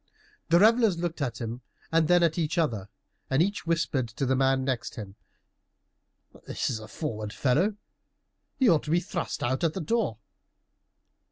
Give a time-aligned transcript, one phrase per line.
[0.49, 2.89] The revelers looked at him and then at each other,
[3.29, 5.13] and each whispered to the man next him,
[6.47, 7.75] "This is a forward fellow;
[8.57, 10.17] he ought to be thrust out at the door."